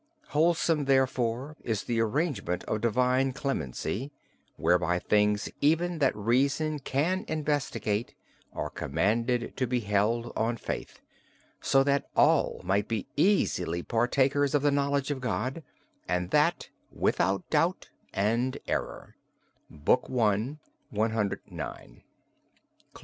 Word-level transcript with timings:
Wholesome, 0.29 0.85
therefore, 0.85 1.55
is 1.63 1.83
the 1.83 1.99
arrangement 2.01 2.63
of 2.63 2.81
divine 2.81 3.33
clemency, 3.33 4.11
whereby 4.57 4.97
things 4.97 5.47
even 5.61 5.99
that 5.99 6.15
reason 6.15 6.79
can 6.79 7.23
investigate 7.27 8.15
are 8.51 8.71
commanded 8.71 9.55
to 9.57 9.67
be 9.67 9.81
held 9.81 10.33
on 10.35 10.57
faith, 10.57 11.01
so 11.61 11.83
that 11.83 12.09
all 12.15 12.61
might 12.63 12.87
be 12.87 13.05
easily 13.15 13.83
partakers 13.83 14.55
of 14.55 14.63
the 14.63 14.71
knowledge 14.71 15.11
of 15.11 15.21
God, 15.21 15.61
and 16.07 16.31
that 16.31 16.69
without 16.91 17.47
doubt 17.51 17.91
and 18.11 18.57
error 18.65 19.13
(Book 19.69 20.07
I. 20.09 20.57
cix)." 20.91 22.01